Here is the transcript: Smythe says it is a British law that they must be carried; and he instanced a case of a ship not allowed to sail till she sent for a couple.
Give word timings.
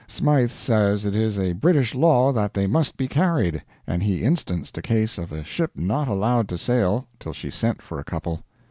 Smythe 0.07 0.49
says 0.49 1.05
it 1.05 1.15
is 1.15 1.37
a 1.37 1.53
British 1.53 1.93
law 1.93 2.33
that 2.33 2.55
they 2.55 2.65
must 2.65 2.97
be 2.97 3.07
carried; 3.07 3.61
and 3.85 4.01
he 4.01 4.23
instanced 4.23 4.75
a 4.79 4.81
case 4.81 5.19
of 5.19 5.31
a 5.31 5.43
ship 5.43 5.73
not 5.75 6.07
allowed 6.07 6.49
to 6.49 6.57
sail 6.57 7.05
till 7.19 7.33
she 7.33 7.51
sent 7.51 7.83
for 7.83 7.99
a 7.99 8.03
couple. 8.03 8.41